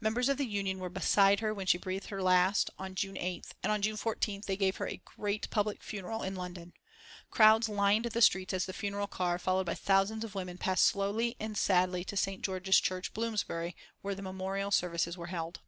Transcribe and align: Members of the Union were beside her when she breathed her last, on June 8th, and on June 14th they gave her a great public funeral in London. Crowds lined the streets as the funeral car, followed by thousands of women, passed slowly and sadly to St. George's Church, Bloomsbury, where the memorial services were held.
Members 0.00 0.28
of 0.28 0.36
the 0.36 0.46
Union 0.46 0.78
were 0.78 0.88
beside 0.88 1.40
her 1.40 1.52
when 1.52 1.66
she 1.66 1.76
breathed 1.76 2.10
her 2.10 2.22
last, 2.22 2.70
on 2.78 2.94
June 2.94 3.16
8th, 3.16 3.48
and 3.64 3.72
on 3.72 3.82
June 3.82 3.96
14th 3.96 4.44
they 4.44 4.56
gave 4.56 4.76
her 4.76 4.86
a 4.86 5.02
great 5.04 5.50
public 5.50 5.82
funeral 5.82 6.22
in 6.22 6.36
London. 6.36 6.72
Crowds 7.32 7.68
lined 7.68 8.04
the 8.04 8.22
streets 8.22 8.54
as 8.54 8.66
the 8.66 8.72
funeral 8.72 9.08
car, 9.08 9.40
followed 9.40 9.66
by 9.66 9.74
thousands 9.74 10.22
of 10.22 10.36
women, 10.36 10.56
passed 10.56 10.84
slowly 10.84 11.34
and 11.40 11.58
sadly 11.58 12.04
to 12.04 12.16
St. 12.16 12.42
George's 12.42 12.78
Church, 12.78 13.12
Bloomsbury, 13.12 13.74
where 14.02 14.14
the 14.14 14.22
memorial 14.22 14.70
services 14.70 15.18
were 15.18 15.26
held. 15.34 15.58